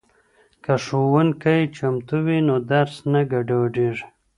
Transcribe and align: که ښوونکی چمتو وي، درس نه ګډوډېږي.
که 0.63 0.73
ښوونکی 0.83 1.59
چمتو 1.75 2.17
وي، 2.25 2.39
درس 2.71 2.95
نه 3.11 3.21
ګډوډېږي. 3.31 4.05